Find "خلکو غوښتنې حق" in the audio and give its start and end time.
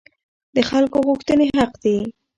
0.69-1.73